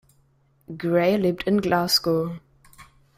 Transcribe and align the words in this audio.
Gray 0.79 1.15
lebt 1.15 1.43
in 1.43 1.61
Glasgow. 1.61 2.39